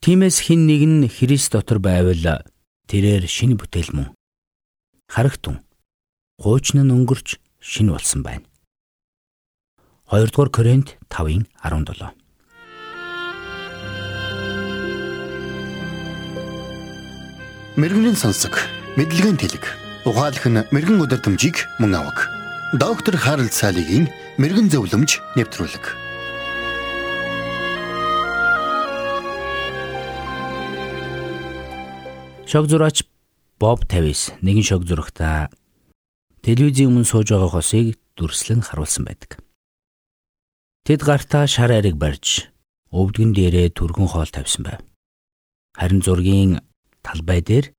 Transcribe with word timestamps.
Тимээс 0.00 0.40
хин 0.48 0.64
нэг 0.64 0.80
нь 0.88 1.04
Христ 1.12 1.52
дотор 1.52 1.76
байвал 1.76 2.40
тэрээр 2.88 3.28
шинэ 3.28 3.60
бүтээл 3.60 3.92
мөн. 3.92 4.08
Харагтун. 5.12 5.60
Хуучны 6.40 6.80
нь 6.80 6.94
өнгөрч 6.96 7.36
шинэ 7.60 7.92
болсон 7.92 8.24
байна. 8.24 8.48
2 10.08 10.24
дугаар 10.32 10.48
Коринт 10.48 10.96
5-ын 11.12 11.44
17. 11.52 12.16
Мэргэний 17.76 18.16
сонсог, 18.16 18.56
мэдлэгийн 18.96 19.36
тэлэг. 19.36 19.68
Ухаалх 20.08 20.48
нь 20.48 20.64
мэрэгэн 20.72 21.04
өдөртөмжийг 21.04 21.68
мөн 21.76 22.00
авах. 22.00 22.24
Доктор 22.72 23.20
Харалт 23.20 23.52
цаалогийн 23.52 24.08
мэрэгэн 24.40 24.72
зөвлөмж 24.72 25.20
нэвтрүүлэг. 25.36 26.09
Шог 32.50 32.66
зураач 32.66 33.06
Боб 33.62 33.86
Тавис 33.86 34.34
нэгэн 34.42 34.66
шог 34.66 34.82
зурагта 34.82 35.54
телевизийн 36.42 36.90
өмнө 36.90 37.06
сууж 37.06 37.30
байгаа 37.30 37.46
хосыг 37.54 37.94
дүрслэн 38.18 38.66
харуулсан 38.66 39.06
байдаг. 39.06 39.38
Тэд 40.82 41.06
гартаа 41.06 41.46
шар 41.46 41.70
ариг 41.70 41.94
барьж 41.94 42.50
өвдгөн 42.90 43.38
дээрээ 43.38 43.70
түргэн 43.78 44.10
хоол 44.10 44.26
тавьсан 44.34 44.66
байв. 44.66 44.82
Харин 45.78 46.02
зургийн 46.02 46.58
талбай 47.06 47.38
дээр 47.38 47.70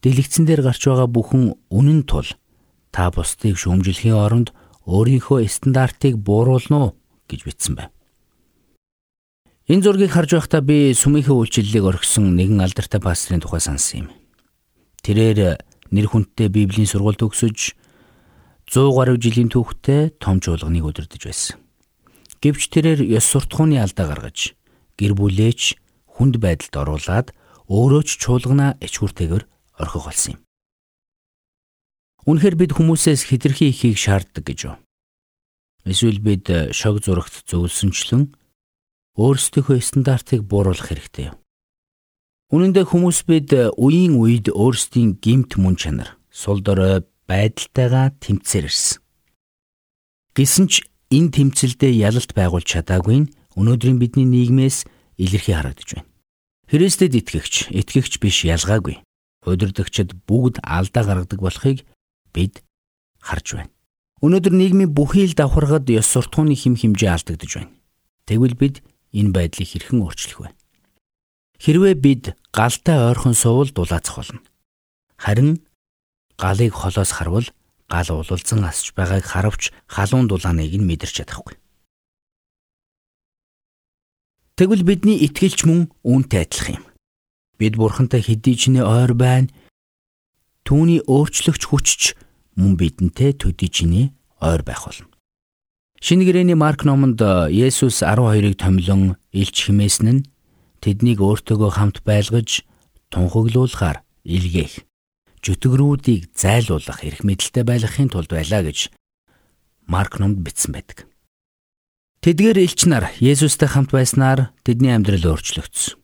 дэлгэцэн 0.00 0.48
дээр 0.48 0.64
гарч 0.64 0.80
байгаа 0.88 1.12
бүхэн 1.12 1.52
үнэн 1.68 2.08
тул 2.08 2.32
та 2.96 3.12
бусдыг 3.12 3.60
шүүмжлэхийн 3.60 4.16
оронд 4.16 4.56
өөрийнхөө 4.88 5.44
стандартыг 5.52 6.16
бууруулна 6.16 6.76
уу 6.80 6.90
гэж 7.28 7.44
бичсэн 7.44 7.76
байв. 7.76 7.92
Энэ 9.66 9.82
зургийг 9.82 10.14
харж 10.14 10.30
байхдаа 10.38 10.62
би 10.62 10.94
сүмийнхээ 10.94 11.34
үйлчлэлийг 11.34 11.82
орхисон 11.90 12.38
нэгэн 12.38 12.62
алдартай 12.62 13.02
пастрын 13.02 13.42
тухай 13.42 13.58
сансан 13.58 14.06
юм. 14.06 14.08
Тэрээр 15.02 15.58
нэр 15.90 16.06
хүндтэй 16.06 16.46
Библийн 16.54 16.86
сургалт 16.86 17.18
өгсөж 17.26 17.74
100 18.70 18.94
гаруй 18.94 19.18
жилийн 19.18 19.50
түүхтэй 19.50 20.14
том 20.22 20.38
чуулганыг 20.38 20.86
удирдах 20.86 21.18
байсан. 21.18 21.58
Гэвч 22.38 22.62
тэрээр 22.78 23.10
ёс 23.10 23.26
суртахууны 23.26 23.82
алдаа 23.82 24.06
гаргаж 24.06 24.54
гэр 24.94 25.18
бүлээч 25.18 25.74
хүнд 26.14 26.38
байдалд 26.38 26.74
оруулаад 26.86 27.34
өөрөө 27.66 28.02
ч 28.06 28.22
чуулганаа 28.22 28.78
ичгүртэйгээр 28.78 29.44
орхих 29.82 30.04
болсон 30.06 30.38
юм. 30.38 30.40
Үнэхээр 32.22 32.54
бид 32.54 32.70
хүмүүсээс 32.78 33.34
хэтэрхий 33.34 33.74
ихийг 33.74 33.98
шаарддаг 33.98 34.46
гэж 34.46 34.58
юу? 34.70 34.78
Эсвэл 35.82 36.22
бид 36.22 36.46
шог 36.70 37.02
зурагт 37.02 37.42
зөвлөсөнчлөн 37.50 38.45
өөрсдийнхөө 39.16 39.80
стандартыг 39.80 40.44
бууруулах 40.44 40.92
хэрэгтэй? 40.92 41.32
Үнэн 42.52 42.72
дээр 42.76 42.86
хүмүүс 42.86 43.26
бид 43.26 43.50
үеийн 43.74 44.14
үед 44.20 44.52
өөрсдийн 44.52 45.18
гимт 45.18 45.56
мөн 45.56 45.74
чанар, 45.80 46.20
сул 46.30 46.60
дорой 46.62 47.02
байдалтайгаа 47.26 48.14
тэмцээр 48.22 48.70
ирсэн. 48.70 49.02
Гэсэн 50.36 50.66
ч 50.70 50.86
энэ 51.10 51.32
тэмцэлдээ 51.32 51.96
ялалт 52.06 52.36
байгуулж 52.36 52.68
чадаагүй 52.68 53.26
нь 53.26 53.30
өнөөдрийн 53.56 53.98
бидний 53.98 54.28
нийгмээс 54.28 54.84
илэрхий 55.16 55.56
харагдаж 55.56 55.88
байна. 55.96 56.10
Христэд 56.68 57.14
итгэгч, 57.16 57.72
итгэгч 57.72 58.20
биш 58.20 58.44
ялгаагүй. 58.44 59.00
Удирдагчид 59.46 60.12
бүгд 60.26 60.60
алдаа 60.60 61.02
гаргадаг 61.06 61.40
болохыг 61.40 61.86
бид 62.34 62.62
харж 63.22 63.46
байна. 63.56 63.72
Өнөөдөр 64.20 64.54
нийгмийн 64.54 64.90
бүхий 64.90 65.24
л 65.24 65.38
давхаргад 65.38 65.86
ёс 65.88 66.10
суртахууны 66.10 66.58
хим 66.58 66.74
химжээ 66.74 67.10
алдагдж 67.14 67.52
байна. 67.58 67.72
Тэгвэл 68.26 68.58
бид 68.58 68.82
энэ 69.16 69.32
байдлыг 69.32 69.68
хэрхэн 69.72 70.04
өөрчлөх 70.04 70.38
вэ? 70.44 70.50
Хэрвээ 71.56 71.94
бид 71.96 72.24
галтай 72.52 73.00
ойрхон 73.08 73.32
суувал 73.32 73.72
дулаацах 73.72 74.16
болно. 74.20 74.40
Харин 75.16 75.64
галыг 76.36 76.72
холоос 76.76 77.10
харвал 77.16 77.48
гал 77.88 78.08
улалзан 78.12 78.64
асч 78.68 78.92
байгааг 78.92 79.24
харавч 79.24 79.72
халуун 79.88 80.28
дулааныг 80.28 80.72
нь 80.76 80.84
мэдэрч 80.84 81.24
чадахгүй. 81.24 81.56
Тэгвэл 84.56 84.84
бидний 84.84 85.20
итгэлч 85.24 85.64
мөн 85.64 85.92
үүнтэй 86.04 86.44
адилхан 86.44 86.80
юм. 86.80 86.86
Бид 87.60 87.76
бурхантай 87.76 88.20
хэдий 88.20 88.56
ч 88.56 88.72
нэ 88.72 88.84
ойр 88.84 89.12
байна. 89.16 89.52
Түүний 90.64 91.00
өөрчлөгч 91.04 91.62
хүчч 91.68 92.02
мөн 92.56 92.76
бидэнтэй 92.76 93.36
төдий 93.36 93.68
ч 93.68 93.84
нэ 93.84 94.12
ойр 94.40 94.64
байх 94.64 94.84
болно. 94.88 95.15
Шинэ 96.00 96.28
гэрээний 96.28 96.58
Марк 96.58 96.84
номонд 96.84 97.20
Есүс 97.48 98.04
12-ыг 98.04 98.60
томилон 98.60 99.16
илч 99.32 99.56
химээсэн 99.64 100.08
нь 100.12 100.26
тэднийг 100.84 101.24
өөртөөгөө 101.24 101.72
хамт 101.72 102.04
байлгаж 102.04 102.60
тунхаглуулахаар 103.08 104.04
илгээх 104.28 104.84
жүтгэрүүдийг 105.40 106.36
зайлуулах 106.36 107.00
эрх 107.00 107.24
мэдэлтэй 107.24 107.64
байлгахын 107.64 108.12
тулд 108.12 108.28
байлаа 108.28 108.60
гэж 108.60 108.92
Марк 109.88 110.20
номд 110.20 110.44
бичсэн 110.44 110.76
байдаг. 110.76 111.08
Тэдгээр 112.20 112.58
элч 112.60 112.90
нар 112.90 113.08
Есүстэй 113.16 113.70
хамт 113.70 113.94
байснаар 113.94 114.52
тэдний 114.66 114.92
амьдрал 114.92 115.32
өөрчлөгдсөн. 115.32 115.96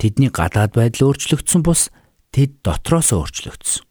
Тэдний 0.00 0.32
гадаад 0.32 0.74
байдал 0.74 1.12
өөрчлөгдсөн 1.12 1.62
бус 1.62 1.92
тэд 2.34 2.64
дотроос 2.64 3.12
өөрчлөгдсөн. 3.12 3.84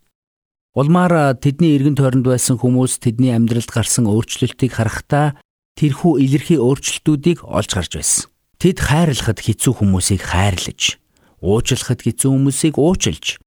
Улмаар 0.74 1.38
тэдний 1.38 1.78
эргэн 1.78 1.98
тойронд 1.98 2.26
байсан 2.26 2.58
хүмүүс 2.58 2.98
тэдний 2.98 3.34
амьдралд 3.34 3.70
гарсан 3.70 4.10
өөрчлөлтийг 4.10 4.74
харахтаа 4.74 5.38
тэрхүү 5.78 6.18
илэрхий 6.26 6.58
өөрчлөлтүүдийг 6.58 7.46
олж 7.46 7.72
гарч 7.78 7.92
байсан. 7.94 8.26
Тэд 8.58 8.82
хайрлахад 8.82 9.38
хэцүү 9.38 9.74
хүмүүсийг 9.78 10.22
хайрлаж, 10.26 10.98
уучлахад 11.46 12.02
хэцүү 12.02 12.30
хүмүүсийг 12.32 12.82
уучлж, 12.82 13.38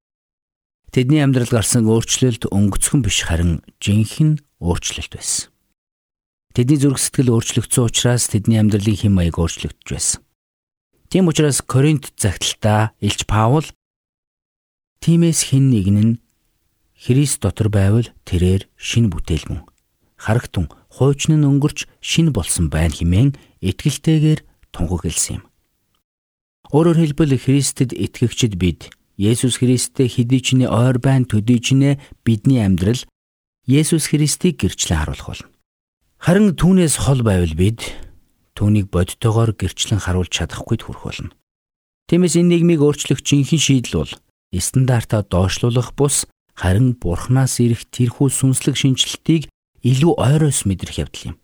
Тэдний 0.96 1.20
амьдрал 1.20 1.52
гарсан 1.52 1.84
өөрчлөлт 1.92 2.48
өнгөцгөн 2.48 3.04
биш 3.04 3.26
харин 3.28 3.60
жинхэнэ 3.84 4.40
өөрчлөлт 4.64 5.12
байсан. 5.12 5.52
Тэдний 6.56 6.80
зүрх 6.80 6.96
сэтгэл 6.96 7.36
өөрчлөгдсөн 7.36 7.84
учраас 7.84 8.32
тэдний 8.32 8.56
амьдралын 8.56 8.96
хэм 8.96 9.12
маяг 9.12 9.36
өөрчлөгдөж 9.36 9.88
байсан. 9.92 10.24
Тийм 11.12 11.28
учраас 11.28 11.60
Коринт 11.60 12.16
загталтаа 12.16 12.96
Илч 13.04 13.28
Паул 13.28 13.68
Тимээс 15.04 15.52
хэн 15.52 15.68
нэгэн 15.68 15.98
нь 16.00 16.18
Христ 16.96 17.44
дотор 17.44 17.68
байвал 17.68 18.08
тэрээр 18.24 18.68
шин 18.76 19.12
бүтээл 19.12 19.46
мөн. 19.52 19.62
Харагтун 20.16 20.72
хуучны 20.88 21.36
өнгөрч 21.36 21.84
шин 22.00 22.32
болсон 22.32 22.72
байна 22.72 22.96
хэмээн 22.96 23.36
итгэлтэйгээр 23.60 24.40
тунхагласан 24.72 25.40
юм. 25.40 25.44
Өөрөөр 26.72 26.98
хэлбэл 26.98 27.36
Христэд 27.36 27.92
итгэгчид 27.92 28.56
бид 28.56 28.90
Есүс 29.16 29.60
Христтэй 29.60 30.08
хэдий 30.08 30.40
ч 30.40 30.56
нэ 30.56 30.66
ойр 30.68 30.98
байн 30.98 31.28
төдий 31.28 31.60
ч 31.60 31.76
нэ 31.76 32.00
бидний 32.24 32.64
амьдрал 32.64 33.00
Есүс 33.68 34.08
Христийг 34.12 34.60
гэрчлэн 34.60 35.04
харуулах 35.04 35.28
болно. 35.30 35.48
Харин 36.20 36.56
түүнээс 36.56 36.96
хол 37.00 37.20
байвал 37.22 37.54
бид 37.54 37.80
түүнийг 38.56 38.88
бодтойгоор 38.88 39.52
гэрчлэн 39.52 40.00
харуулж 40.00 40.32
чадахгүй 40.32 40.80
хүрэх 40.80 41.04
болно. 41.04 41.32
Тиймээс 42.08 42.40
энэ 42.40 42.56
нийгмийг 42.56 42.80
өөрчлөх 42.80 43.20
жинхэнэ 43.20 43.62
шийдэл 43.62 44.00
бол 44.00 44.12
стандартаа 44.56 45.22
доошлуулах 45.28 45.92
бус 45.92 46.24
харин 46.56 46.96
бурхнаас 46.96 47.60
ирэх 47.60 47.84
тэрхүү 47.92 48.28
сүнслэг 48.32 48.74
шинжилтийг 48.80 49.52
илүү 49.84 50.12
ойроос 50.16 50.64
мэдрэх 50.64 51.04
явдал 51.04 51.24
юм. 51.30 51.36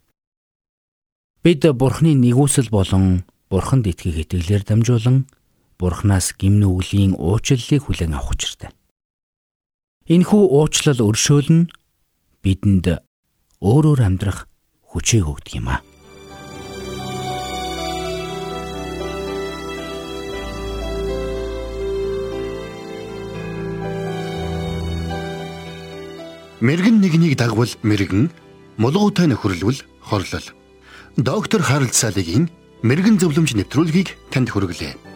Бид 1.45 1.63
бурхны 1.69 2.17
нэгүсэл 2.17 2.73
болон 2.73 3.29
бурханд 3.53 3.87
итгэх 3.87 4.25
итгэлээр 4.25 4.65
дамжуулан 4.65 5.29
Бурханаас 5.83 6.31
гимн 6.39 6.63
үглийн 6.63 7.19
уучлалыг 7.19 7.83
хүлээн 7.83 8.15
авах 8.15 8.39
учиртай. 8.39 8.71
Энэхүү 10.07 10.43
уучлал 10.55 11.03
өршөөл 11.03 11.51
нь 11.51 11.71
бидэнд 12.39 13.03
өөрөөр 13.59 14.01
амьдрах 14.07 14.47
хүчээг 14.95 15.27
өгдөг 15.27 15.59
юм 15.59 15.75
аа. 15.75 15.83
Мэргэн 26.63 27.03
нэгнийг 27.03 27.35
дагвал 27.35 27.75
мэргэн, 27.83 28.31
мулгуутай 28.79 29.27
нөхөрлөл 29.27 29.83
хорлол. 29.99 30.47
Доктор 31.19 31.59
Харалт 31.59 31.91
цаалогийн 31.91 32.55
мэрэгэн 32.87 33.19
зөвлөмж 33.19 33.59
нэвтрүүлгийг 33.59 34.15
танд 34.31 34.55
хүргэлээ. 34.55 35.12